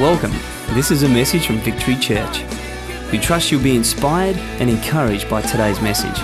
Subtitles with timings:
[0.00, 0.32] Welcome.
[0.68, 2.42] This is a message from Victory Church.
[3.12, 6.18] We trust you'll be inspired and encouraged by today's message.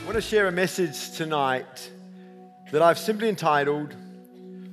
[0.00, 1.92] I want to share a message tonight
[2.72, 3.94] that I've simply entitled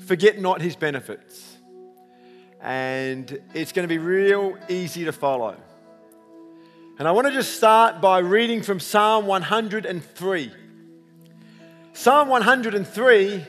[0.07, 1.55] Forget Not His Benefits.
[2.59, 5.55] And it's going to be real easy to follow.
[6.99, 10.51] And I want to just start by reading from Psalm 103.
[11.93, 13.45] Psalm 103,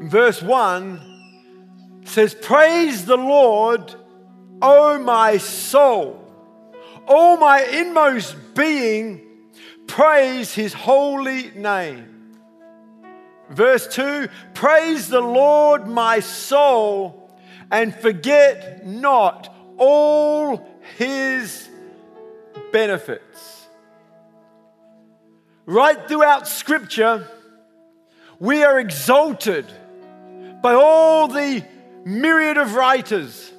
[0.00, 3.94] verse 1 says, Praise the Lord,
[4.62, 6.24] O my soul.
[7.06, 9.20] All my inmost being,
[9.86, 12.32] praise his holy name.
[13.50, 17.30] Verse 2 Praise the Lord, my soul,
[17.70, 21.67] and forget not all his
[22.72, 23.66] benefits.
[25.66, 27.28] Right throughout Scripture,
[28.38, 29.66] we are exalted
[30.62, 31.64] by all the
[32.04, 33.52] myriad of writers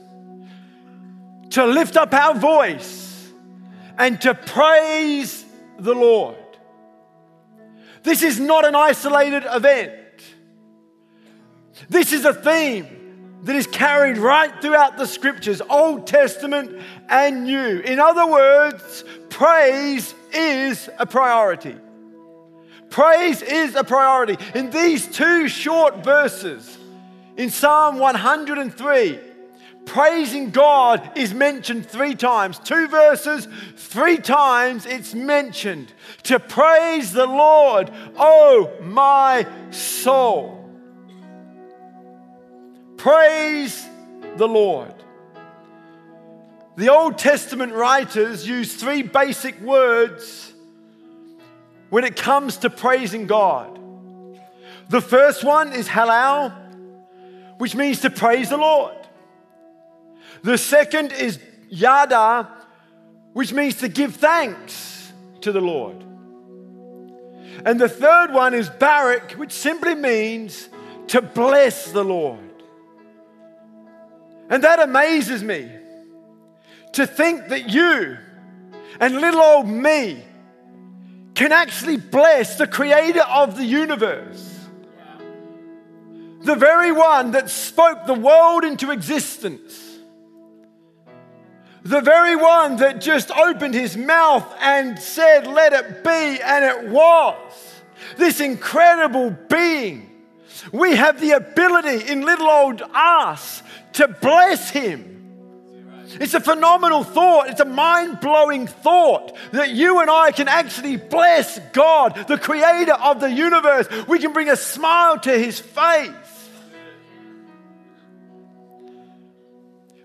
[1.51, 3.27] to lift up our voice
[3.97, 5.45] and to praise
[5.77, 6.35] the Lord.
[8.03, 9.93] This is not an isolated event.
[11.89, 12.98] This is a theme
[13.43, 17.79] that is carried right throughout the scriptures, Old Testament and New.
[17.79, 21.75] In other words, praise is a priority.
[22.89, 24.37] Praise is a priority.
[24.55, 26.77] In these two short verses,
[27.37, 29.19] in Psalm 103,
[29.85, 32.59] praising God is mentioned three times.
[32.59, 35.93] Two verses, three times it's mentioned.
[36.23, 40.58] To praise the Lord, oh my soul.
[42.99, 43.87] Praise
[44.35, 44.93] the Lord.
[46.75, 50.53] The Old Testament writers use three basic words
[51.89, 53.79] when it comes to praising God.
[54.89, 56.53] The first one is halal,
[57.57, 58.97] which means to praise the Lord.
[60.43, 61.39] The second is
[61.69, 62.49] yada,
[63.31, 66.03] which means to give thanks to the Lord.
[67.65, 70.67] And the third one is barak, which simply means
[71.07, 72.48] to bless the Lord.
[74.49, 75.69] And that amazes me
[76.93, 78.17] to think that you
[78.99, 80.23] and little old me
[81.35, 84.67] can actually bless the creator of the universe.
[86.41, 89.97] The very one that spoke the world into existence.
[91.83, 96.89] The very one that just opened his mouth and said, Let it be, and it
[96.89, 97.35] was.
[98.17, 100.08] This incredible being.
[100.71, 105.15] We have the ability in little old us to bless him.
[106.19, 107.49] It's a phenomenal thought.
[107.49, 112.93] It's a mind blowing thought that you and I can actually bless God, the creator
[112.93, 113.87] of the universe.
[114.07, 116.09] We can bring a smile to his face.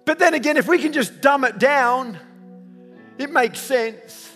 [0.04, 2.18] But then again, if we can just dumb it down,
[3.16, 4.30] it makes sense.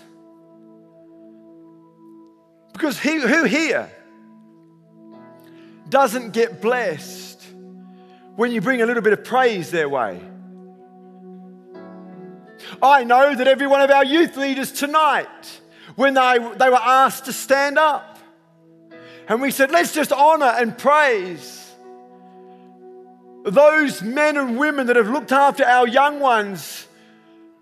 [2.73, 3.91] Because he, who here
[5.89, 7.43] doesn't get blessed
[8.37, 10.21] when you bring a little bit of praise their way.
[12.83, 15.61] I know that every one of our youth leaders tonight,
[15.97, 18.19] when they, they were asked to stand up,
[19.29, 21.69] and we said, let's just honor and praise
[23.45, 26.87] those men and women that have looked after our young ones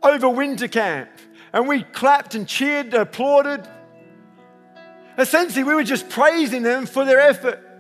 [0.03, 1.11] over winter camp.
[1.53, 3.67] And we clapped and cheered, applauded.
[5.17, 7.76] Essentially, we were just praising them for their effort.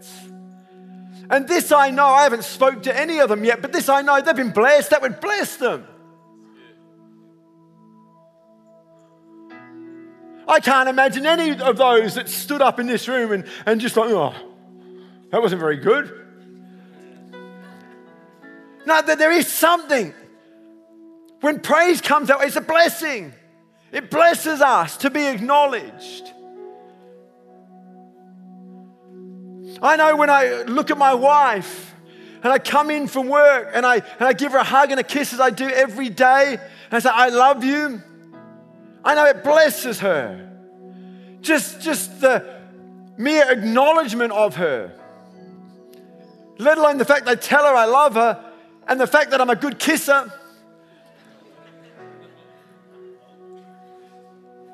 [1.28, 4.02] And this I know, I haven't spoke to any of them yet, but this I
[4.02, 5.86] know, they've been blessed, that would bless them.
[10.48, 13.96] I can't imagine any of those that stood up in this room and, and just
[13.96, 14.32] like, oh,
[15.30, 16.12] that wasn't very good.
[18.86, 20.14] No, that there is something.
[21.40, 23.32] When praise comes out, it's a blessing.
[23.90, 26.32] It blesses us to be acknowledged.
[29.82, 31.94] I know when I look at my wife
[32.42, 35.00] and I come in from work and I, and I give her a hug and
[35.00, 38.02] a kiss as I do every day, and I say, I love you.
[39.04, 40.50] I know it blesses her.
[41.40, 42.56] Just, just the
[43.16, 44.92] mere acknowledgement of her,
[46.58, 48.52] let alone the fact I tell her I love her
[48.88, 50.32] and the fact that I'm a good kisser.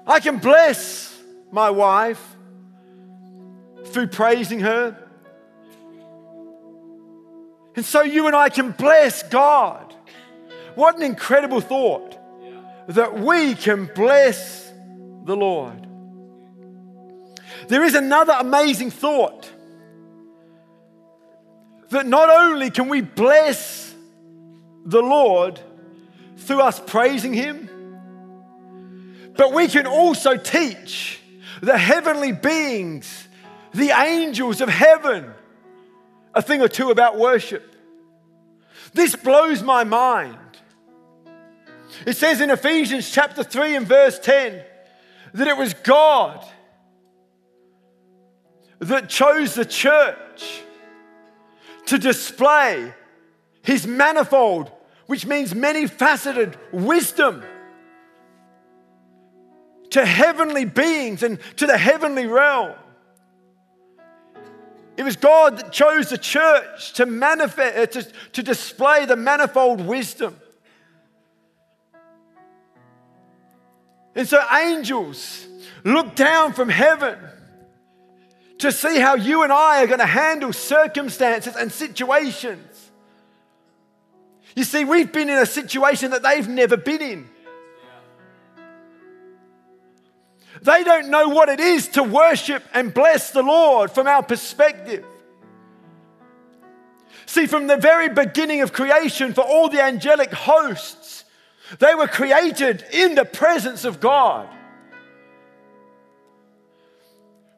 [0.07, 1.19] I can bless
[1.51, 2.32] my wife
[3.93, 4.97] through praising her.
[7.75, 9.95] And so you and I can bless God.
[10.75, 12.17] What an incredible thought
[12.89, 14.71] that we can bless
[15.25, 15.87] the Lord.
[17.69, 19.51] There is another amazing thought
[21.91, 23.95] that not only can we bless
[24.85, 25.61] the Lord
[26.39, 27.69] through us praising Him,
[29.37, 31.21] but we can also teach
[31.61, 33.29] the heavenly beings,
[33.75, 35.33] the angels of heaven,
[36.35, 37.75] a thing or two about worship.
[38.93, 40.37] This blows my mind.
[42.07, 44.63] It says in Ephesians chapter 3 and verse 10
[45.35, 46.45] that it was God
[48.81, 50.63] that chose the church
[51.87, 52.93] to display
[53.63, 54.71] his manifold,
[55.07, 57.43] which means many faceted wisdom
[59.91, 62.75] to heavenly beings and to the heavenly realm.
[64.97, 69.81] It was God that chose the church to, manifest, uh, to, to display the manifold
[69.81, 70.37] wisdom.
[74.15, 75.47] And so angels
[75.85, 77.19] look down from heaven
[78.59, 82.91] to see how you and I are going to handle circumstances and situations.
[84.55, 87.31] You see, we've been in a situation that they've never been in.
[90.63, 95.05] They don't know what it is to worship and bless the Lord from our perspective.
[97.27, 101.25] See, from the very beginning of creation, for all the angelic hosts,
[101.79, 104.49] they were created in the presence of God.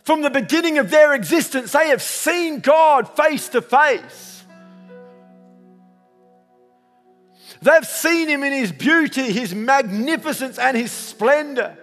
[0.04, 4.44] From the beginning of their existence, they have seen God face to face.
[7.60, 11.76] They've seen Him in His beauty, His magnificence, and His splendor.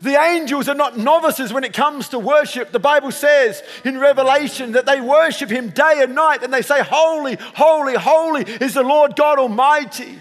[0.00, 2.70] The angels are not novices when it comes to worship.
[2.70, 6.82] The Bible says in Revelation that they worship Him day and night and they say,
[6.82, 10.18] Holy, holy, holy is the Lord God Almighty.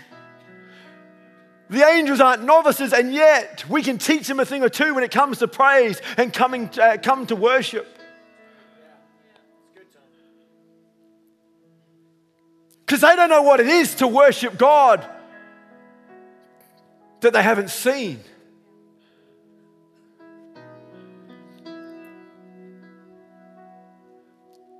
[1.69, 5.03] The angels aren't novices, and yet we can teach them a thing or two when
[5.03, 7.85] it comes to praise and coming uh, come to worship.
[12.85, 15.05] Because they don't know what it is to worship God
[17.19, 18.21] that they haven't seen.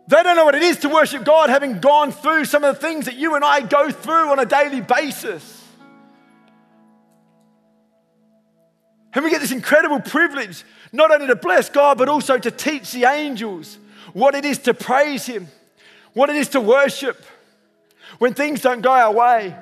[0.08, 2.82] They don't know what it is to worship God having gone through some of the
[2.82, 5.66] things that you and I go through on a daily basis.
[9.14, 10.64] And we get this incredible privilege
[10.94, 13.78] not only to bless God, but also to teach the angels
[14.14, 15.48] what it is to praise Him,
[16.14, 17.26] what it is to worship
[18.20, 19.56] when things don't go our way.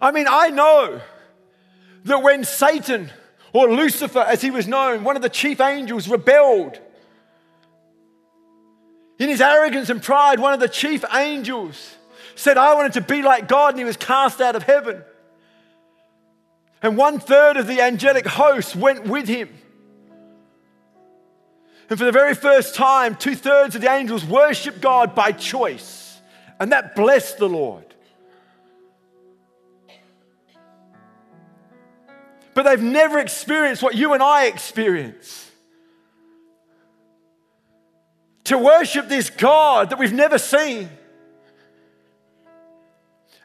[0.00, 1.00] I mean, I know
[2.04, 3.10] that when Satan,
[3.52, 6.78] or Lucifer as he was known, one of the chief angels, rebelled
[9.18, 11.94] in his arrogance and pride, one of the chief angels
[12.34, 15.02] said, I wanted to be like God, and he was cast out of heaven.
[16.82, 19.48] And one third of the angelic host went with him.
[21.88, 26.20] And for the very first time, two thirds of the angels worshiped God by choice.
[26.60, 27.84] And that blessed the Lord.
[32.54, 35.45] But they've never experienced what you and I experience
[38.46, 40.88] to worship this God that we've never seen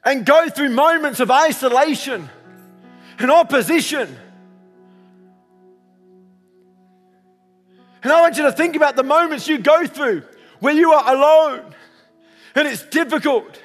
[0.03, 2.30] and go through moments of isolation
[3.17, 4.15] and opposition.
[8.03, 10.24] And I want you to think about the moments you go through
[10.60, 11.74] where you are alone
[12.53, 13.60] and it's difficult.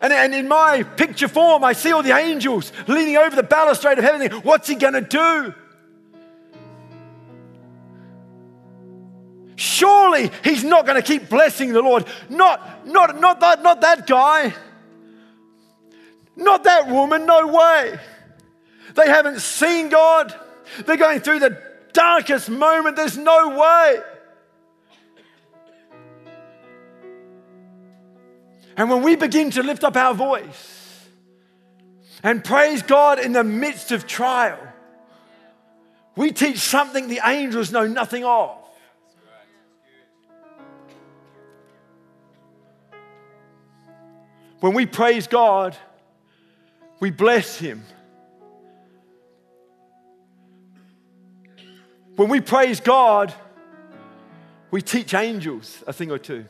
[0.00, 3.98] And, and in my picture form, I see all the angels leaning over the balustrade
[3.98, 4.30] of heaven.
[4.42, 5.54] What's he going to do?
[9.58, 12.06] Surely he's not going to keep blessing the Lord.
[12.28, 14.54] Not, not, not, that, not that guy.
[16.36, 17.26] Not that woman.
[17.26, 17.98] No way.
[18.94, 20.32] They haven't seen God.
[20.86, 21.60] They're going through the
[21.92, 22.94] darkest moment.
[22.94, 24.00] There's no way.
[28.76, 31.04] And when we begin to lift up our voice
[32.22, 34.60] and praise God in the midst of trial,
[36.14, 38.56] we teach something the angels know nothing of.
[44.60, 45.76] When we praise God,
[47.00, 47.82] we bless Him.
[52.16, 53.32] When we praise God,
[54.70, 56.44] we teach angels a thing or two.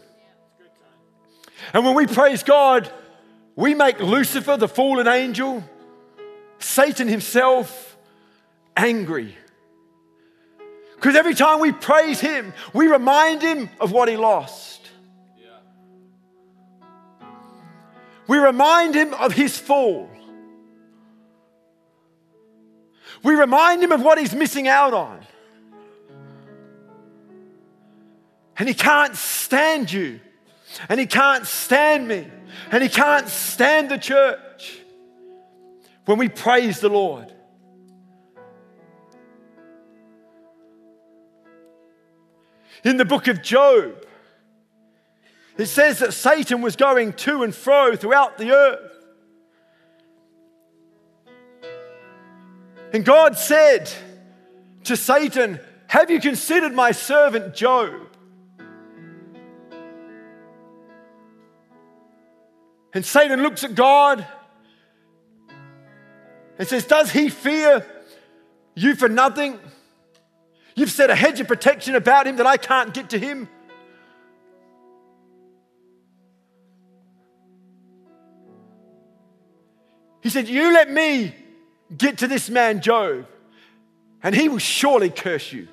[1.74, 2.90] And when we praise God,
[3.54, 5.62] we make Lucifer, the fallen angel,
[6.58, 7.96] Satan himself,
[8.76, 9.36] angry.
[10.94, 14.77] Because every time we praise him, we remind him of what he lost.
[18.28, 20.08] We remind him of his fall.
[23.24, 25.26] We remind him of what he's missing out on.
[28.58, 30.20] And he can't stand you.
[30.88, 32.28] And he can't stand me.
[32.70, 34.78] And he can't stand the church
[36.04, 37.32] when we praise the Lord.
[42.84, 44.04] In the book of Job,
[45.58, 48.92] it says that Satan was going to and fro throughout the earth.
[52.92, 53.90] And God said
[54.84, 57.92] to Satan, Have you considered my servant Job?
[62.94, 64.24] And Satan looks at God
[66.56, 67.84] and says, Does he fear
[68.76, 69.58] you for nothing?
[70.76, 73.48] You've set a hedge of protection about him that I can't get to him.
[80.20, 81.34] He said, You let me
[81.96, 83.26] get to this man, Job,
[84.22, 85.68] and he will surely curse you.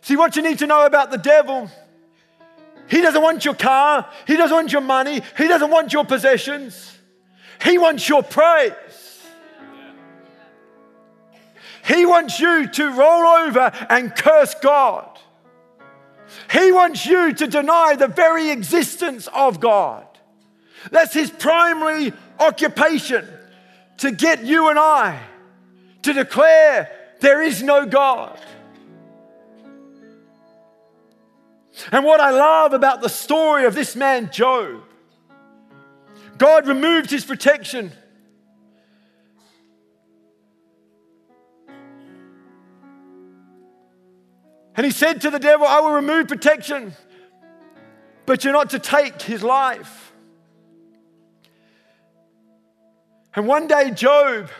[0.00, 1.70] See, what you need to know about the devil
[2.88, 4.08] he doesn't want your car.
[4.26, 5.20] He doesn't want your money.
[5.36, 6.96] He doesn't want your possessions.
[7.62, 8.72] He wants your praise.
[11.84, 15.18] He wants you to roll over and curse God.
[16.50, 20.06] He wants you to deny the very existence of God.
[20.90, 23.26] That's his primary occupation
[23.98, 25.20] to get you and I
[26.02, 28.38] to declare there is no God.
[31.92, 34.82] And what I love about the story of this man, Job,
[36.36, 37.92] God removed his protection.
[44.76, 46.94] And he said to the devil, I will remove protection,
[48.26, 50.07] but you're not to take his life.
[53.34, 54.50] And one day, Job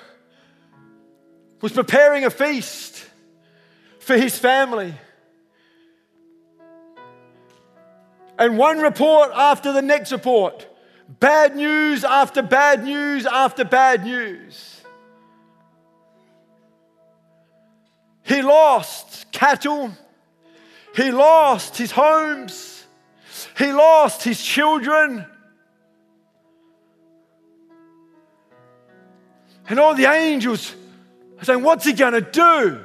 [1.61, 3.05] was preparing a feast
[4.01, 4.95] for his family.
[8.39, 10.67] And one report after the next report.
[11.09, 14.83] Bad news after bad news after bad news.
[18.23, 19.91] He lost cattle.
[20.95, 22.85] He lost his homes.
[23.57, 25.25] He lost his children.
[29.69, 30.75] And all the angels
[31.39, 32.85] are saying, What's he going to do?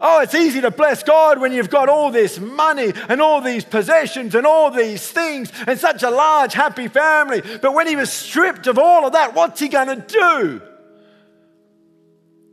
[0.00, 3.64] Oh, it's easy to bless God when you've got all this money and all these
[3.64, 7.40] possessions and all these things and such a large, happy family.
[7.40, 10.60] But when he was stripped of all of that, what's he going to do?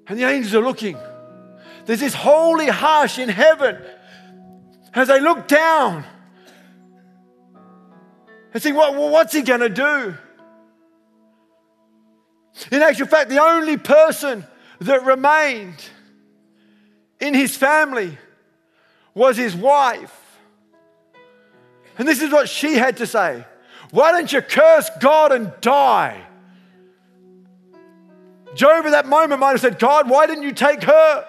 [0.08, 0.98] And the angels are looking.
[1.86, 3.82] There's this holy hush in heaven
[4.94, 6.06] as they look down
[8.54, 10.16] and think, what, what's he going to do?
[12.72, 14.46] In actual fact, the only person
[14.80, 15.84] that remained
[17.20, 18.18] in his family
[19.14, 20.18] was his wife.
[21.98, 23.46] And this is what she had to say
[23.92, 26.22] Why don't you curse God and die?
[28.54, 31.26] Job at that moment might have said, God, why didn't you take her?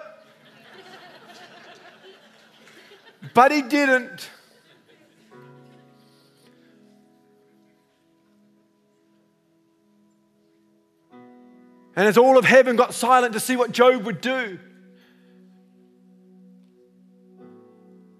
[3.33, 4.29] but he didn't.
[11.95, 14.59] And as all of heaven got silent to see what Job would do,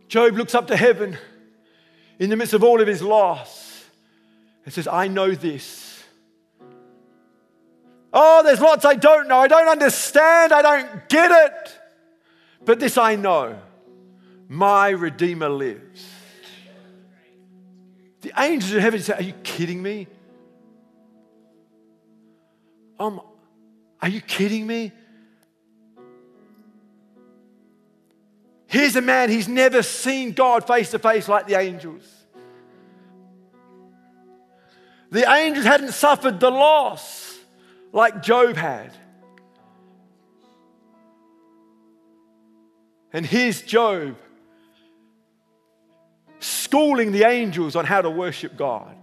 [0.08, 1.18] Job looks up to heaven
[2.20, 3.84] in the midst of all of his loss
[4.64, 6.04] and says, I know this.
[8.14, 9.40] Oh, there's lots I don't know.
[9.40, 10.54] I don't understand.
[10.54, 11.80] I don't get it.
[12.64, 13.60] But this I know
[14.48, 16.08] my Redeemer lives.
[18.22, 20.08] The angels in heaven say, Are you kidding me?
[23.00, 23.20] Um,
[24.04, 24.92] are you kidding me?
[28.68, 32.04] Here's a man, he's never seen God face to face like the angels.
[35.10, 37.40] The angels hadn't suffered the loss
[37.94, 38.92] like Job had.
[43.14, 44.18] And here's Job
[46.40, 48.98] schooling the angels on how to worship God.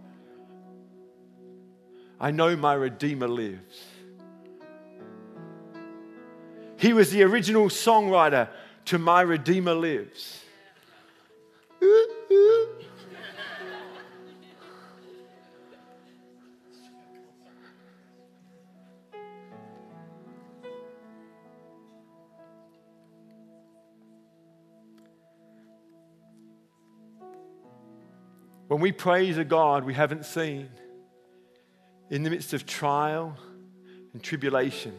[2.21, 3.90] I know my Redeemer lives.
[6.81, 8.49] He was the original songwriter
[8.87, 10.43] to my Redeemer lives.
[28.69, 30.71] When we praise a God we haven't seen
[32.09, 33.37] in the midst of trial
[34.15, 34.97] and tribulation,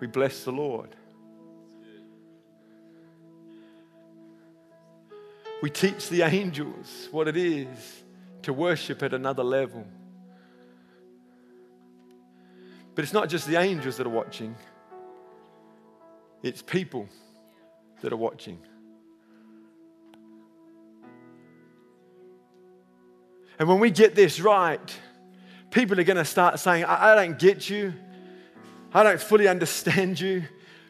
[0.00, 0.88] we bless the Lord.
[5.62, 8.02] We teach the angels what it is
[8.42, 9.86] to worship at another level.
[12.94, 14.56] But it's not just the angels that are watching,
[16.42, 17.06] it's people
[18.00, 18.58] that are watching.
[23.58, 24.98] And when we get this right,
[25.70, 27.92] people are going to start saying, I, I don't get you.
[28.92, 30.44] I don't fully understand you,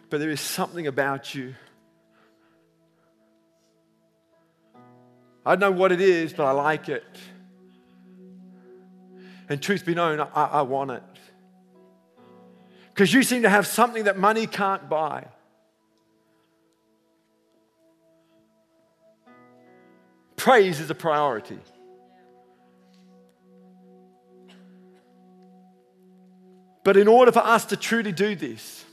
[0.08, 1.54] but there is something about you.
[5.44, 7.04] I don't know what it is, but I like it.
[9.48, 11.02] And truth be known, I, I want it.
[12.88, 15.26] Because you seem to have something that money can't buy.
[20.36, 21.58] Praise is a priority.
[26.82, 28.84] But in order for us to truly do this,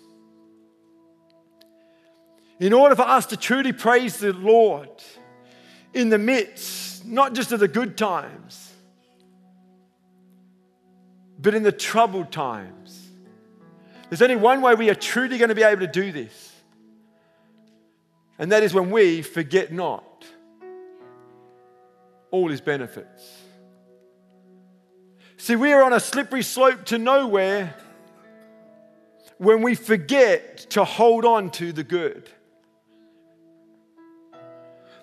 [2.59, 4.89] in order for us to truly praise the Lord
[5.93, 8.73] in the midst, not just of the good times,
[11.39, 13.07] but in the troubled times,
[14.09, 16.53] there's only one way we are truly going to be able to do this.
[18.39, 20.25] And that is when we forget not
[22.31, 23.46] all his benefits.
[25.47, 27.73] See, we are on a slippery slope to nowhere
[29.37, 32.29] when we forget to hold on to the good.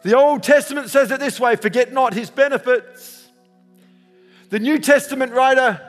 [0.02, 3.26] The Old Testament says it this way forget not his benefits.
[4.50, 5.80] The New Testament writer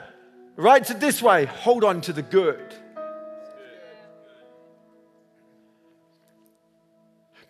[0.56, 2.74] writes it this way hold on to the good.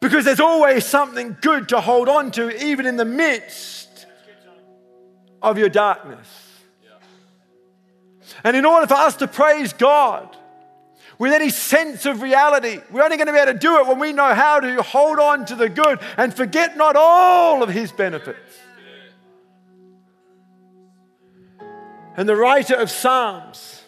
[0.01, 4.07] Because there's always something good to hold on to, even in the midst
[5.41, 6.46] of your darkness.
[8.45, 10.37] And in order for us to praise God
[11.19, 13.99] with any sense of reality, we're only going to be able to do it when
[13.99, 17.93] we know how to hold on to the good and forget not all of His
[17.93, 18.59] benefits.
[22.17, 23.83] And the writer of Psalms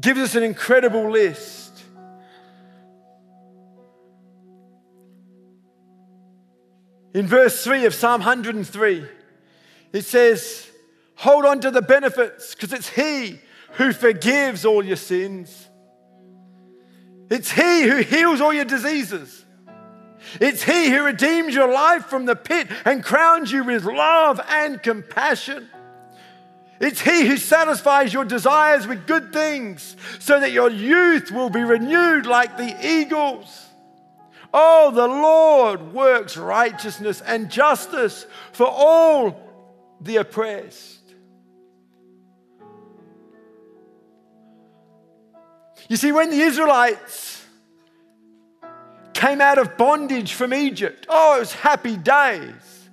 [0.00, 1.70] gives us an incredible list.
[7.12, 9.04] In verse 3 of Psalm 103,
[9.92, 10.69] it says,
[11.20, 13.40] Hold on to the benefits because it's He
[13.72, 15.68] who forgives all your sins.
[17.28, 19.44] It's He who heals all your diseases.
[20.40, 24.82] It's He who redeems your life from the pit and crowns you with love and
[24.82, 25.68] compassion.
[26.80, 31.64] It's He who satisfies your desires with good things so that your youth will be
[31.64, 33.66] renewed like the eagles.
[34.54, 39.38] Oh, the Lord works righteousness and justice for all
[40.00, 40.99] the oppressed.
[45.90, 47.44] You see, when the Israelites
[49.12, 52.88] came out of bondage from Egypt, oh, it was happy days.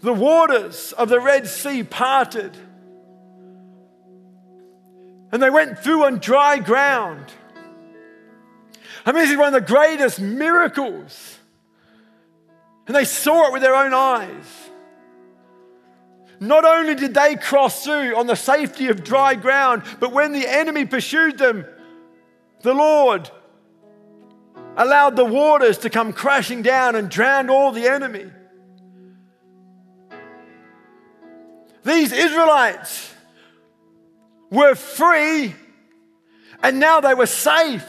[0.00, 2.56] The waters of the Red Sea parted,
[5.30, 7.26] and they went through on dry ground.
[9.04, 11.38] I mean, this is one of the greatest miracles.
[12.86, 14.70] And they saw it with their own eyes.
[16.42, 20.44] Not only did they cross through on the safety of dry ground, but when the
[20.44, 21.64] enemy pursued them,
[22.62, 23.30] the Lord
[24.76, 28.28] allowed the waters to come crashing down and drowned all the enemy.
[31.84, 33.14] These Israelites
[34.50, 35.54] were free
[36.60, 37.86] and now they were safe.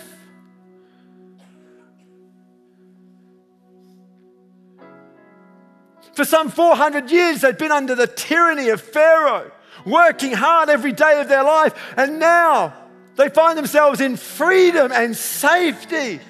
[6.23, 9.51] For some 400 years, they'd been under the tyranny of Pharaoh,
[9.85, 11.73] working hard every day of their life.
[11.97, 12.73] And now
[13.17, 16.21] they find themselves in freedom and safety.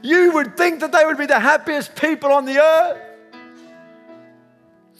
[0.00, 2.98] You would think that they would be the happiest people on the earth.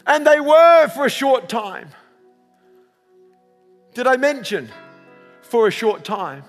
[0.06, 1.88] And they were for a short time.
[3.94, 4.68] Did I mention
[5.40, 6.44] for a short time?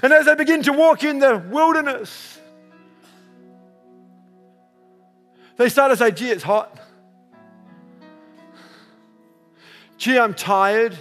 [0.00, 2.38] And as they begin to walk in the wilderness,
[5.56, 6.78] They start to say, gee, it's hot.
[9.96, 10.96] Gee, I'm tired.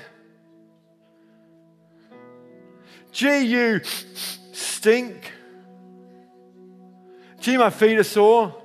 [3.11, 3.81] Gee, you
[4.53, 5.31] stink.
[7.39, 8.55] Gee, my feet are sore.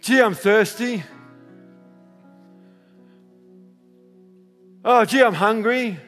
[0.00, 1.02] Gee, I'm thirsty.
[4.84, 6.00] Oh, gee, I'm hungry.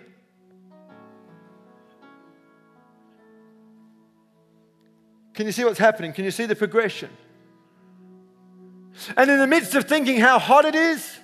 [5.35, 6.13] Can you see what's happening?
[6.13, 7.11] Can you see the progression?
[9.17, 11.19] And in the midst of thinking how hot it is,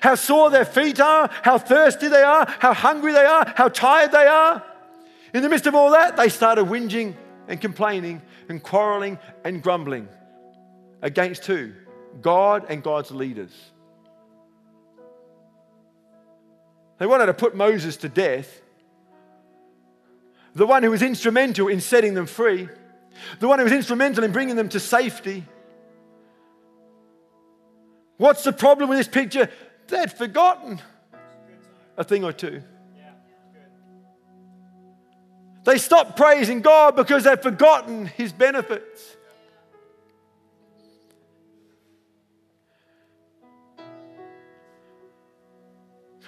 [0.00, 4.12] how sore their feet are, how thirsty they are, how hungry they are, how tired
[4.12, 4.62] they are,
[5.34, 7.14] in the midst of all that, they started whinging
[7.48, 10.08] and complaining and quarreling and grumbling
[11.02, 11.72] against who?
[12.22, 13.52] God and God's leaders.
[16.98, 18.62] They wanted to put Moses to death,
[20.54, 22.68] the one who was instrumental in setting them free,
[23.40, 25.44] the one who was instrumental in bringing them to safety.
[28.16, 29.48] What's the problem with this picture?
[29.88, 30.80] They'd forgotten
[31.96, 32.62] a thing or two.
[35.64, 39.16] They stopped praising God because they'd forgotten His benefits.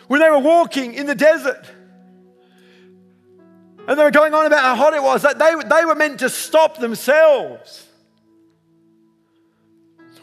[0.08, 1.66] When they were walking in the desert
[3.88, 6.20] and they were going on about how hot it was, that they, they were meant
[6.20, 7.86] to stop themselves.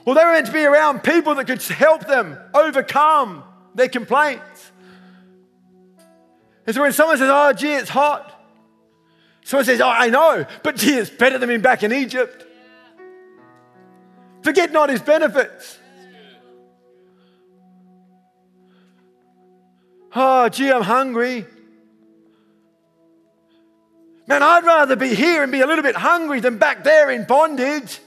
[0.05, 4.71] Well, they were meant to be around people that could help them overcome their complaints.
[6.65, 8.33] And so when someone says, Oh, gee, it's hot,
[9.45, 12.45] someone says, Oh, I know, but gee, it's better than being back in Egypt.
[14.41, 15.79] Forget not his benefits.
[20.15, 21.45] Oh, gee, I'm hungry.
[24.25, 27.25] Man, I'd rather be here and be a little bit hungry than back there in
[27.25, 27.99] bondage.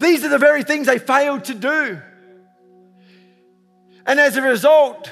[0.00, 2.00] These are the very things they failed to do.
[4.04, 5.10] And as a result,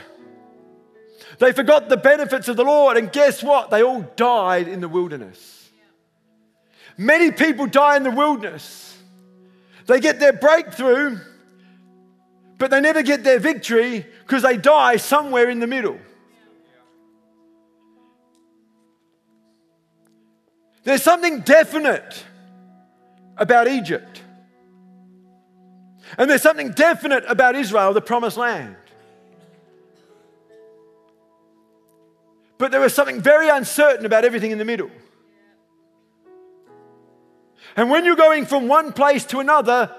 [1.38, 2.96] they forgot the benefits of the Lord.
[2.96, 3.70] And guess what?
[3.70, 5.70] They all died in the wilderness.
[6.98, 8.98] Many people die in the wilderness.
[9.86, 11.18] They get their breakthrough,
[12.58, 15.98] but they never get their victory because they die somewhere in the middle.
[20.90, 22.24] There's something definite
[23.36, 24.22] about Egypt.
[26.18, 28.74] And there's something definite about Israel, the promised land.
[32.58, 34.90] But there was something very uncertain about everything in the middle.
[37.76, 39.94] And when you're going from one place to another,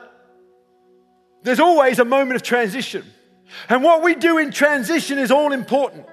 [1.44, 3.06] there's always a moment of transition.
[3.70, 6.10] And what we do in transition is all important.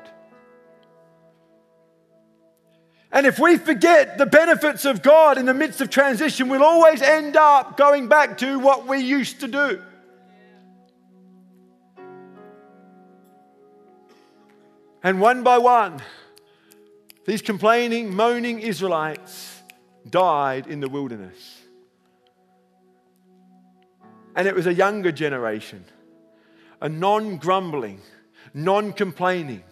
[3.10, 7.00] And if we forget the benefits of God in the midst of transition, we'll always
[7.00, 9.82] end up going back to what we used to do.
[15.02, 16.02] And one by one,
[17.24, 19.62] these complaining, moaning Israelites
[20.08, 21.62] died in the wilderness.
[24.34, 25.84] And it was a younger generation,
[26.80, 28.00] a non grumbling,
[28.52, 29.62] non complaining,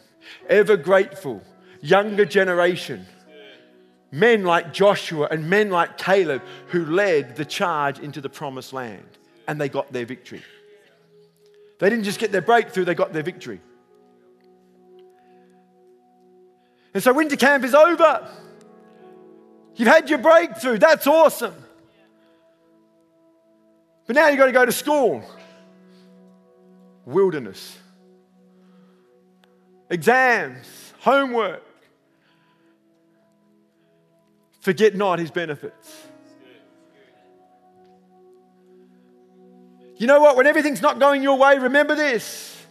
[0.49, 1.43] ever grateful,
[1.83, 3.07] younger generation.
[4.17, 9.07] Men like Joshua and men like Caleb who led the charge into the promised land
[9.47, 10.43] and they got their victory.
[11.79, 13.61] They didn't just get their breakthrough, they got their victory.
[16.95, 18.27] And so winter camp is over.
[19.75, 20.79] You've had your breakthrough.
[20.79, 21.55] That's awesome.
[24.07, 25.23] But now you've got to go to school.
[27.05, 27.77] Wilderness.
[29.91, 31.66] Exams, homework.
[34.67, 36.09] Forget not his benefits.
[39.97, 40.37] You know what?
[40.37, 42.67] When everything's not going your way, remember this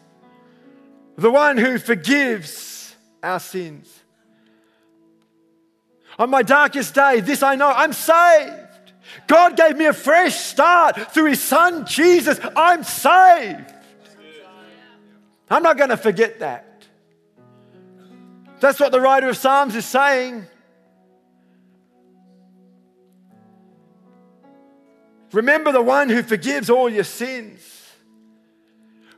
[1.16, 3.98] the one who forgives our sins.
[6.20, 8.92] On my darkest day, this I know I'm saved.
[9.28, 12.38] God gave me a fresh start through His Son Jesus.
[12.58, 13.74] I'm saved.
[15.50, 16.84] I'm not going to forget that.
[18.60, 20.48] That's what the writer of Psalms is saying.
[25.36, 27.60] Remember the one who forgives all your sins.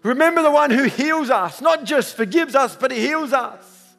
[0.01, 3.93] Remember the one who heals us, not just forgives us, but he heals us.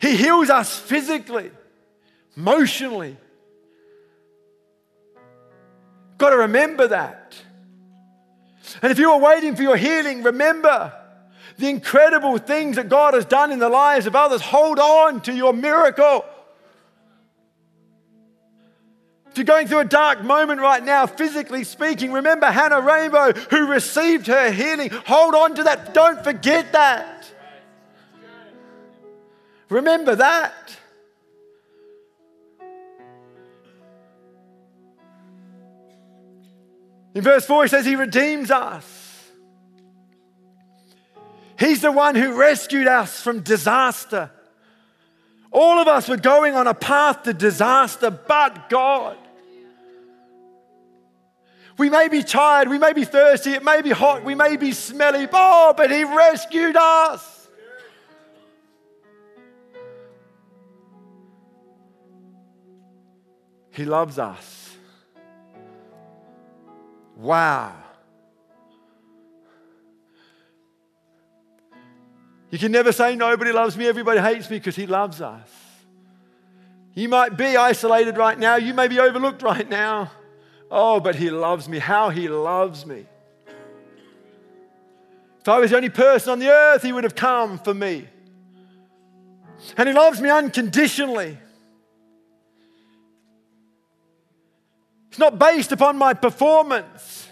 [0.00, 1.52] He heals us physically,
[2.36, 3.16] emotionally.
[6.16, 7.36] Got to remember that.
[8.82, 10.92] And if you are waiting for your healing, remember
[11.58, 14.42] the incredible things that God has done in the lives of others.
[14.42, 16.24] Hold on to your miracle.
[19.30, 23.66] If you're going through a dark moment right now, physically speaking, remember Hannah Rainbow who
[23.66, 24.90] received her healing.
[25.06, 25.94] Hold on to that.
[25.94, 27.30] Don't forget that.
[29.68, 30.76] Remember that.
[37.14, 38.94] In verse 4, he says, He redeems us.
[41.58, 44.30] He's the one who rescued us from disaster.
[45.60, 49.16] All of us were going on a path to disaster, but God.
[51.76, 54.70] We may be tired, we may be thirsty, it may be hot, we may be
[54.70, 57.48] smelly, oh, but He rescued us.
[63.72, 64.76] He loves us.
[67.16, 67.74] Wow.
[72.50, 75.48] You can never say nobody loves me, everybody hates me because He loves us.
[76.94, 80.10] You might be isolated right now, you may be overlooked right now.
[80.70, 81.78] Oh, but He loves me.
[81.78, 83.06] How He loves me.
[85.40, 88.08] If I was the only person on the earth, He would have come for me.
[89.76, 91.38] And He loves me unconditionally.
[95.08, 97.28] It's not based upon my performance,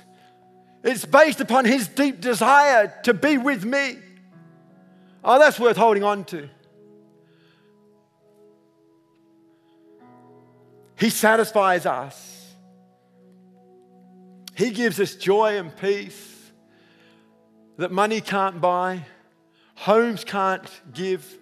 [0.85, 3.99] it's based upon His deep desire to be with me.
[5.29, 6.49] Oh, that's worth holding on to.
[10.97, 12.55] He satisfies us.
[14.55, 16.33] He gives us joy and peace
[17.77, 19.05] that money can't buy,
[19.75, 21.37] homes can't give.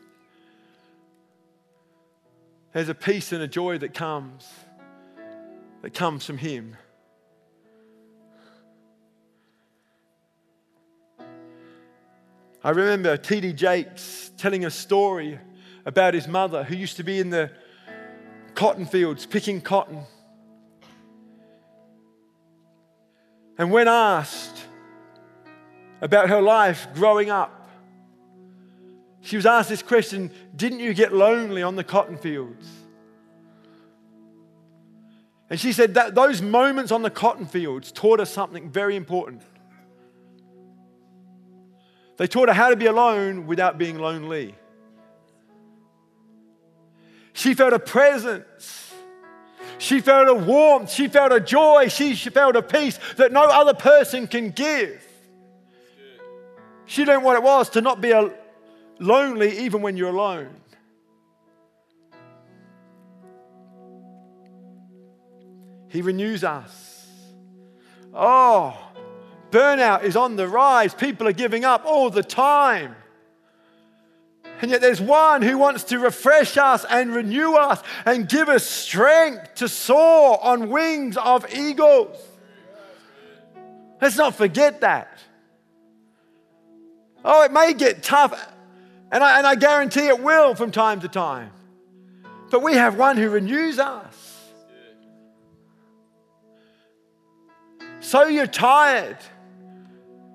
[2.72, 4.48] There's a peace and a joy that comes,
[5.82, 6.76] that comes from Him.
[12.64, 13.52] I remember T.D.
[13.52, 15.38] Jakes telling a story
[15.84, 17.50] about his mother who used to be in the
[18.54, 20.00] cotton fields picking cotton.
[23.58, 24.64] And when asked
[26.00, 27.68] about her life growing up,
[29.20, 32.66] she was asked this question Didn't you get lonely on the cotton fields?
[35.50, 39.42] And she said that those moments on the cotton fields taught us something very important.
[42.16, 44.54] They taught her how to be alone without being lonely.
[47.32, 48.92] She felt a presence.
[49.78, 50.90] She felt a warmth.
[50.90, 51.88] She felt a joy.
[51.88, 55.04] She felt a peace that no other person can give.
[56.86, 58.12] She learned what it was to not be
[59.00, 60.54] lonely even when you're alone.
[65.88, 67.08] He renews us.
[68.12, 68.83] Oh,
[69.54, 70.92] Burnout is on the rise.
[70.94, 72.96] People are giving up all the time.
[74.60, 78.66] And yet there's one who wants to refresh us and renew us and give us
[78.66, 82.20] strength to soar on wings of eagles.
[84.00, 85.20] Let's not forget that.
[87.24, 88.52] Oh, it may get tough,
[89.12, 91.52] and I, and I guarantee it will from time to time.
[92.50, 94.50] But we have one who renews us.
[98.00, 99.16] So you're tired.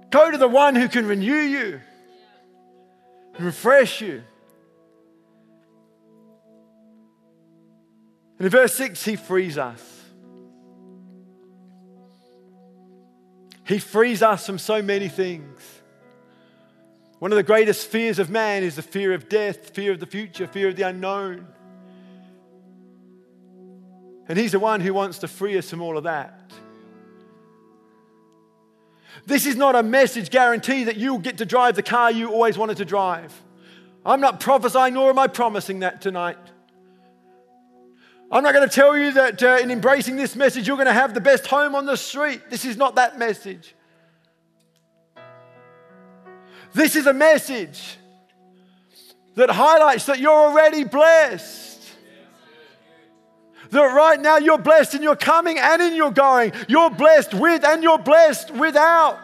[0.09, 1.79] Go to the one who can renew you
[3.35, 4.23] and refresh you.
[8.37, 9.81] And in verse 6, he frees us.
[13.67, 15.61] He frees us from so many things.
[17.19, 20.05] One of the greatest fears of man is the fear of death, fear of the
[20.05, 21.45] future, fear of the unknown.
[24.27, 26.51] And he's the one who wants to free us from all of that.
[29.29, 32.57] This is not a message guarantee that you'll get to drive the car you always
[32.57, 33.31] wanted to drive.
[34.03, 36.39] I'm not prophesying, nor am I promising that tonight.
[38.31, 40.93] I'm not going to tell you that uh, in embracing this message, you're going to
[40.93, 42.41] have the best home on the street.
[42.49, 43.75] This is not that message.
[46.73, 47.97] This is a message
[49.35, 51.78] that highlights that you're already blessed.
[53.71, 56.53] That right now you're blessed in your coming and in your going.
[56.67, 59.19] You're blessed with and you're blessed without.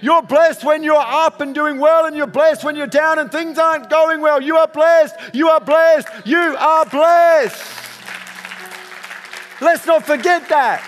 [0.00, 3.30] You're blessed when you're up and doing well, and you're blessed when you're down and
[3.32, 4.40] things aren't going well.
[4.40, 5.16] You are blessed.
[5.32, 6.08] You are blessed.
[6.24, 7.74] You are blessed.
[9.60, 10.84] Let's not forget that.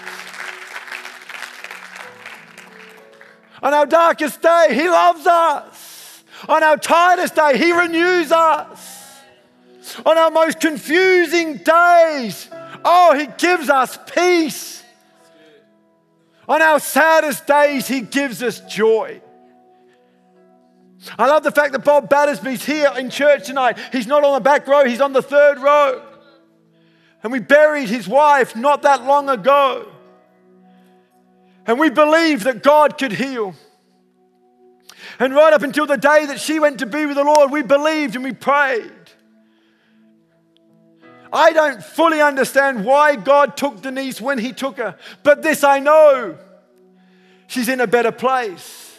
[3.63, 6.23] On our darkest day, He loves us.
[6.49, 9.23] On our tiredest day, He renews us.
[10.07, 12.49] On our most confusing days,
[12.85, 14.83] Oh, He gives us peace.
[16.49, 19.21] On our saddest days, He gives us joy.
[21.19, 23.79] I love the fact that Bob Battersby's here in church tonight.
[23.93, 26.03] He's not on the back row, he's on the third row.
[27.23, 29.91] And we buried his wife not that long ago.
[31.67, 33.55] And we believed that God could heal.
[35.19, 37.63] And right up until the day that she went to be with the Lord, we
[37.63, 38.91] believed and we prayed.
[41.33, 45.79] I don't fully understand why God took Denise when He took her, but this I
[45.79, 46.37] know
[47.47, 48.99] she's in a better place.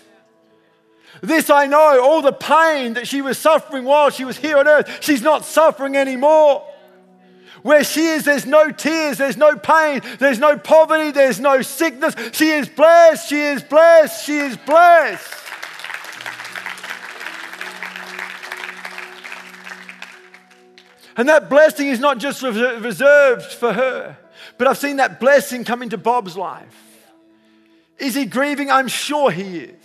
[1.21, 4.67] This I know, all the pain that she was suffering while she was here on
[4.67, 6.67] earth, she's not suffering anymore.
[7.63, 12.15] Where she is, there's no tears, there's no pain, there's no poverty, there's no sickness.
[12.31, 15.31] She is blessed, she is blessed, she is blessed.
[21.17, 24.17] And that blessing is not just reserved for her,
[24.57, 27.07] but I've seen that blessing come into Bob's life.
[27.97, 28.71] Is he grieving?
[28.71, 29.75] I'm sure he is.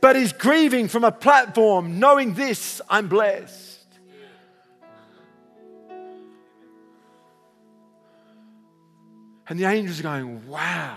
[0.00, 3.78] But he's grieving from a platform knowing this, I'm blessed.
[9.48, 10.96] And the angels are going, wow.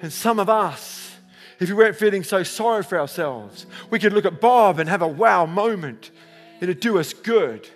[0.00, 1.16] And some of us,
[1.60, 5.02] if we weren't feeling so sorry for ourselves, we could look at Bob and have
[5.02, 6.10] a wow moment.
[6.60, 7.68] It'd do us good.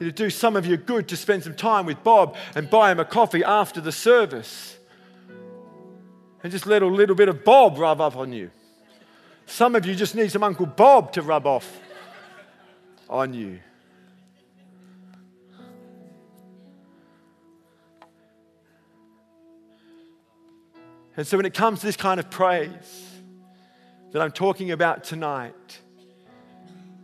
[0.00, 2.98] It'd do some of you good to spend some time with Bob and buy him
[2.98, 4.78] a coffee after the service.
[6.42, 8.50] And just let a little bit of Bob rub up on you.
[9.46, 11.80] Some of you just need some Uncle Bob to rub off
[13.08, 13.60] on you.
[21.16, 23.10] And so when it comes to this kind of praise
[24.12, 25.80] that I'm talking about tonight,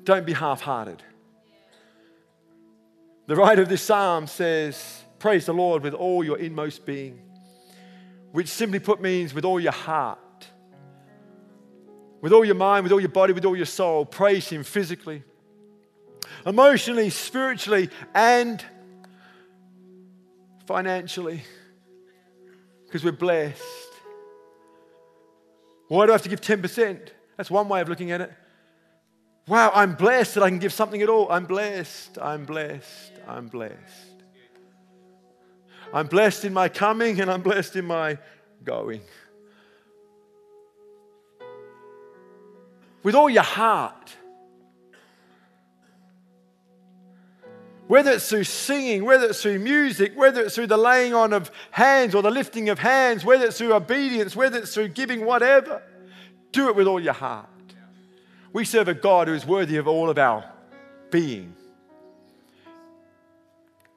[0.04, 1.02] don't be half hearted.
[3.26, 7.20] The writer of this psalm says, Praise the Lord with all your inmost being,
[8.32, 10.18] which simply put means with all your heart,
[12.20, 14.04] with all your mind, with all your body, with all your soul.
[14.04, 15.22] Praise Him physically,
[16.44, 18.64] emotionally, spiritually, and
[20.66, 21.42] financially,
[22.86, 23.89] because we're blessed.
[25.90, 27.08] Why do I have to give 10%?
[27.36, 28.32] That's one way of looking at it.
[29.48, 31.28] Wow, I'm blessed that I can give something at all.
[31.32, 32.16] I'm blessed.
[32.22, 33.12] I'm blessed.
[33.26, 34.22] I'm blessed.
[35.92, 38.18] I'm blessed in my coming and I'm blessed in my
[38.62, 39.00] going.
[43.02, 44.14] With all your heart.
[47.90, 51.50] Whether it's through singing, whether it's through music, whether it's through the laying on of
[51.72, 55.82] hands or the lifting of hands, whether it's through obedience, whether it's through giving, whatever,
[56.52, 57.48] do it with all your heart.
[58.52, 60.48] We serve a God who is worthy of all of our
[61.10, 61.52] being.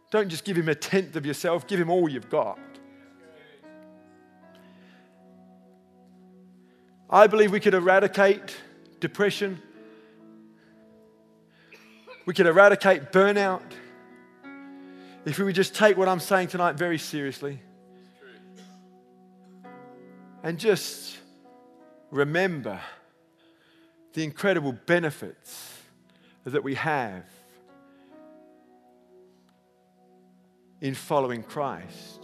[0.09, 2.57] Don't just give him a tenth of yourself, give him all you've got.
[7.11, 8.57] I believe we could eradicate
[8.99, 9.61] depression.
[12.25, 13.61] We could eradicate burnout
[15.25, 17.59] if we would just take what I'm saying tonight very seriously
[20.43, 21.17] and just
[22.11, 22.79] remember
[24.13, 25.79] the incredible benefits
[26.43, 27.23] that we have
[30.81, 32.19] in following Christ.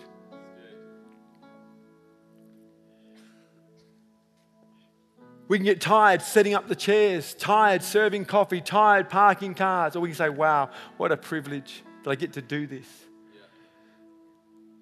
[5.48, 10.02] We can get tired setting up the chairs, tired serving coffee, tired parking cars, or
[10.02, 12.88] we can say, wow, what a privilege that I get to do this.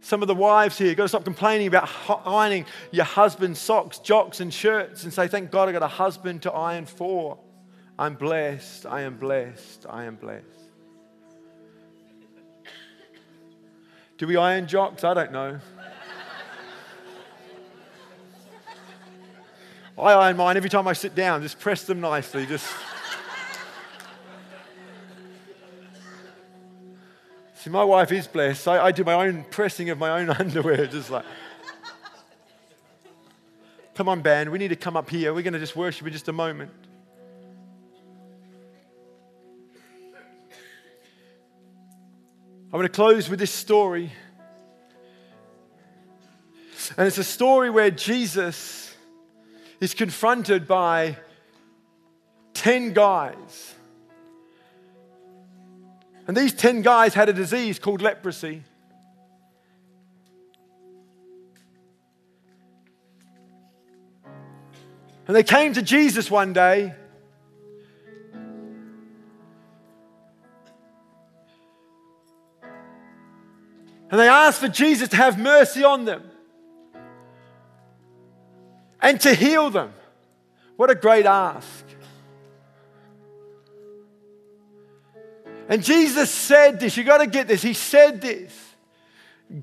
[0.01, 1.89] Some of the wives here, you've got to stop complaining about
[2.25, 6.43] ironing your husband's socks, jocks, and shirts and say, Thank God I got a husband
[6.43, 7.38] to iron for.
[7.99, 8.86] I'm blessed.
[8.86, 9.86] I am blessed.
[9.89, 10.45] I am blessed.
[14.17, 15.03] Do we iron jocks?
[15.03, 15.60] I don't know.
[19.97, 22.67] I iron mine every time I sit down, just press them nicely, just.
[27.67, 28.65] See, my wife is blessed.
[28.69, 31.25] I, I do my own pressing of my own underwear, just like.
[33.93, 35.34] Come on, band, we need to come up here.
[35.34, 36.71] We're going to just worship in just a moment.
[42.71, 44.13] I want to close with this story.
[46.97, 48.95] And it's a story where Jesus
[49.82, 51.17] is confronted by
[52.53, 53.75] 10 guys
[56.27, 58.63] and these 10 guys had a disease called leprosy.
[65.25, 66.93] And they came to Jesus one day.
[74.09, 76.23] And they asked for Jesus to have mercy on them
[79.01, 79.93] and to heal them.
[80.78, 81.86] What a great ask.
[85.70, 87.61] And Jesus said this, you got to get this.
[87.61, 88.53] He said this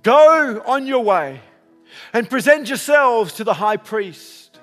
[0.03, 1.41] Go on your way
[2.13, 4.59] and present yourselves to the high priest.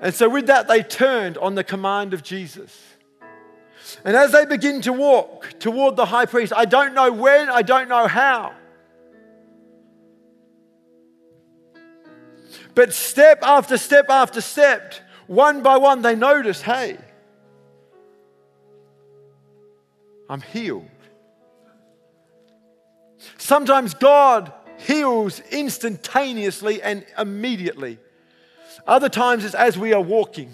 [0.00, 2.80] And so, with that, they turned on the command of Jesus.
[4.04, 7.62] And as they begin to walk toward the high priest, I don't know when, I
[7.62, 8.52] don't know how.
[12.74, 14.94] But step after step after step,
[15.28, 16.98] one by one, they notice hey,
[20.28, 20.88] I'm healed.
[23.36, 27.98] Sometimes God heals instantaneously and immediately.
[28.86, 30.52] Other times it's as we are walking.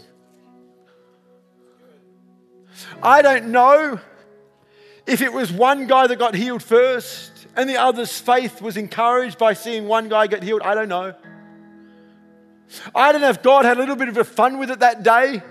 [3.02, 4.00] I don't know
[5.06, 9.38] if it was one guy that got healed first and the other's faith was encouraged
[9.38, 10.62] by seeing one guy get healed.
[10.62, 11.14] I don't know.
[12.94, 15.02] I don't know if God had a little bit of a fun with it that
[15.02, 15.42] day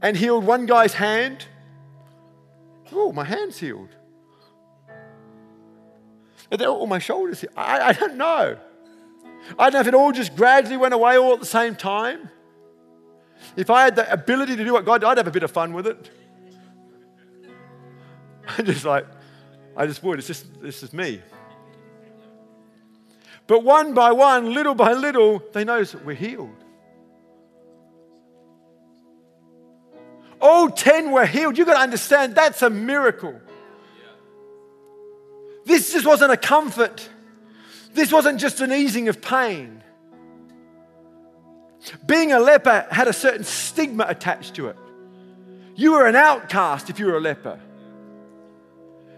[0.00, 1.46] and healed one guy's hand.
[2.92, 3.88] Oh, my hand's healed.
[6.52, 7.44] Oh, my shoulder's.
[7.56, 8.56] I, I don't know.
[9.58, 12.30] I don't know if it all just gradually went away all at the same time.
[13.56, 15.50] If I had the ability to do what God did, I'd have a bit of
[15.50, 16.10] fun with it.
[18.58, 19.06] I'm just like,
[19.76, 20.18] I just would.
[20.18, 21.20] It's just, this is me.
[23.46, 26.64] But one by one, little by little, they notice that we're healed.
[30.40, 31.56] All 10 were healed.
[31.56, 33.40] You've got to understand that's a miracle.
[35.64, 37.08] This just wasn't a comfort.
[37.94, 39.82] This wasn't just an easing of pain.
[42.04, 44.76] Being a leper had a certain stigma attached to it.
[45.74, 47.60] You were an outcast if you were a leper.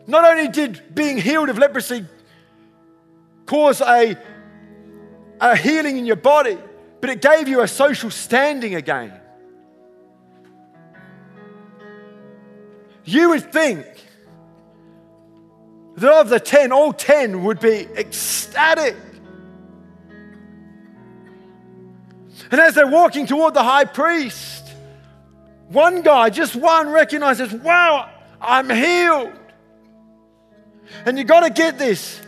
[0.06, 2.04] Not only did being healed of leprosy
[3.48, 4.16] cause a,
[5.40, 6.58] a healing in your body,
[7.00, 9.12] but it gave you a social standing again.
[13.04, 13.86] You would think
[15.96, 18.94] that of the 10, all 10 would be ecstatic.
[22.50, 24.74] And as they're walking toward the high priest,
[25.68, 28.10] one guy, just one, recognizes, wow,
[28.42, 29.32] I'm healed.
[31.06, 32.20] And you got to get this.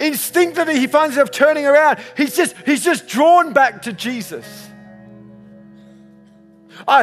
[0.00, 1.98] Instinctively, he finds himself turning around.
[2.16, 4.68] He's just, he's just drawn back to Jesus.
[6.86, 7.02] I,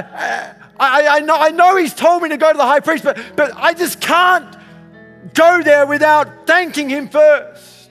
[0.80, 3.20] I, I, know, I know he's told me to go to the high priest, but,
[3.36, 4.56] but I just can't
[5.34, 7.90] go there without thanking him first.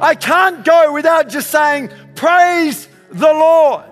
[0.00, 3.84] I can't go without just saying, Praise the Lord.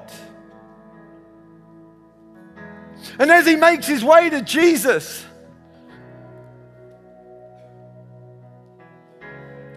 [3.19, 5.26] And as he makes his way to Jesus,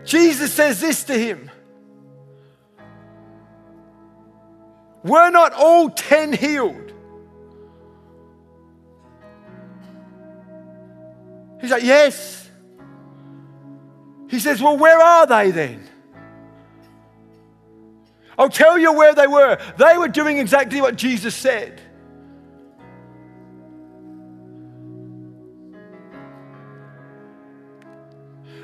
[0.10, 1.51] Jesus says this to him
[5.03, 6.93] Were not all ten healed?
[11.62, 12.49] He's like, Yes.
[14.30, 15.88] He says, Well, where are they then?
[18.36, 19.60] I'll tell you where they were.
[19.78, 21.80] They were doing exactly what Jesus said.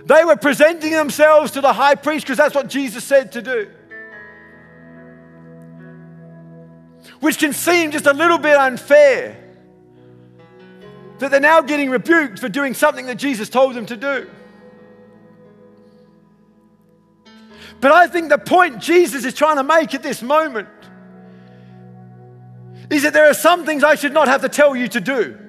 [0.05, 3.71] They were presenting themselves to the high priest because that's what Jesus said to do.
[7.19, 9.41] Which can seem just a little bit unfair
[11.17, 14.29] that they're now getting rebuked for doing something that Jesus told them to do.
[17.81, 20.67] But I think the point Jesus is trying to make at this moment
[22.89, 25.44] is that there are some things I should not have to tell you to do.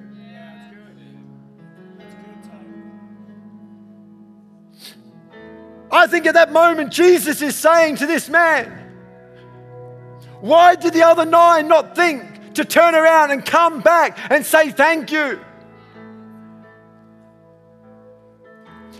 [5.91, 8.71] I think at that moment, Jesus is saying to this man,
[10.41, 14.71] Why did the other nine not think to turn around and come back and say
[14.71, 15.39] thank you?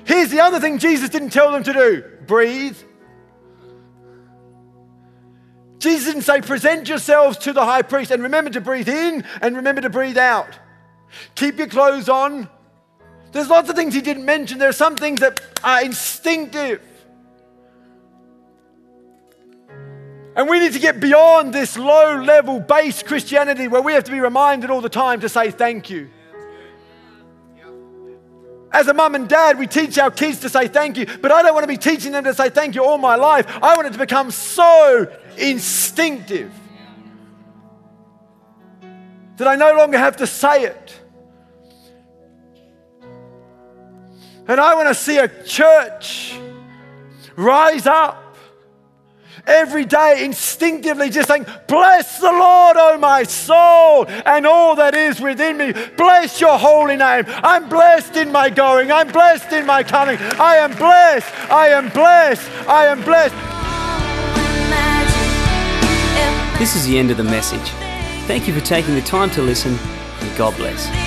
[0.06, 2.78] Here's the other thing Jesus didn't tell them to do breathe.
[5.80, 9.56] Jesus didn't say, present yourselves to the high priest and remember to breathe in and
[9.58, 10.58] remember to breathe out.
[11.36, 12.50] Keep your clothes on,
[13.32, 14.58] there's lots of things he didn't mention.
[14.58, 16.82] There are some things that are instinctive.
[20.36, 24.12] And we need to get beyond this low level base Christianity where we have to
[24.12, 26.10] be reminded all the time to say thank you.
[28.72, 31.42] As a mum and dad, we teach our kids to say thank you, but I
[31.42, 33.48] don't want to be teaching them to say thank you all my life.
[33.64, 36.52] I want it to become so instinctive
[39.38, 41.00] that I no longer have to say it.
[44.48, 46.40] And I want to see a church
[47.36, 48.28] rise up
[49.46, 55.20] every day instinctively just saying, Bless the Lord, O my soul, and all that is
[55.20, 55.74] within me.
[55.96, 57.24] Bless your holy name.
[57.28, 58.92] I'm blessed in my going.
[58.92, 60.18] I'm blessed in my coming.
[60.40, 61.34] I am blessed.
[61.50, 62.50] I am blessed.
[62.68, 63.36] I am blessed.
[66.60, 67.70] This is the end of the message.
[68.28, 69.78] Thank you for taking the time to listen,
[70.20, 71.07] and God bless.